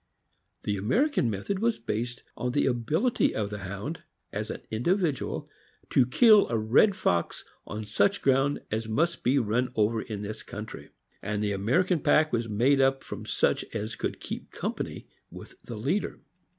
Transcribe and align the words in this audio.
The 0.63 0.77
American 0.77 1.29
method 1.29 1.59
was 1.59 1.77
based 1.77 2.23
on 2.35 2.53
the 2.53 2.65
ability 2.65 3.35
of 3.35 3.51
the 3.51 3.59
Hound, 3.59 4.01
as 4.33 4.49
an 4.49 4.63
individual, 4.71 5.47
to 5.91 6.07
kill 6.07 6.49
a 6.49 6.57
red 6.57 6.95
fox 6.95 7.45
on 7.67 7.85
such 7.85 8.23
ground 8.23 8.61
as 8.71 8.87
must 8.87 9.21
be 9.21 9.37
run 9.37 9.71
over 9.75 10.01
in 10.01 10.23
this 10.23 10.41
coun 10.41 10.65
THE 10.65 10.71
FOXHOUND. 10.71 10.89
191 11.21 11.21
try; 11.21 11.33
and 11.33 11.43
the 11.43 11.51
American 11.53 11.99
pack 11.99 12.33
was 12.33 12.49
made 12.49 12.81
up 12.81 13.03
from 13.03 13.27
such 13.27 13.63
as 13.75 13.95
could 13.95 14.19
keep 14.19 14.49
company 14.49 15.07
with 15.29 15.61
the 15.61 15.77
leader. 15.77 16.19